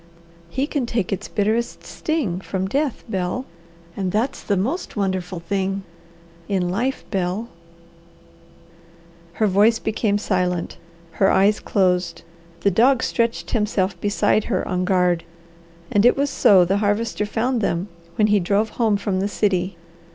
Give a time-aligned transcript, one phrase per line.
[0.49, 3.45] He can take its bitterest sting from death, Bel
[3.95, 5.83] and that's the most wonderful thing
[6.49, 7.49] in life, Bel"
[9.33, 10.79] Her voice became silent,
[11.21, 12.23] her eyes closed;
[12.61, 15.23] the dog stretched himself beside her on guard,
[15.91, 19.77] and it was so the Harvester found them when he drove home from the city.